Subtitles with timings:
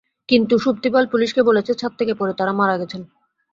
[0.29, 3.01] কিন্তু সুপ্তি পাল পুলিশকে বলেছে, ছাদ থেকে পড়ে তাঁরা মারা গেছেন।